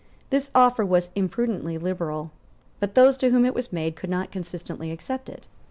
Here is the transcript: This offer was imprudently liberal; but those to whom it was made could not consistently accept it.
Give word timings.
This 0.31 0.49
offer 0.55 0.83
was 0.83 1.11
imprudently 1.13 1.77
liberal; 1.77 2.31
but 2.79 2.95
those 2.95 3.17
to 3.17 3.29
whom 3.29 3.45
it 3.45 3.53
was 3.53 3.71
made 3.71 3.95
could 3.95 4.09
not 4.09 4.31
consistently 4.31 4.89
accept 4.89 5.29
it. 5.29 5.45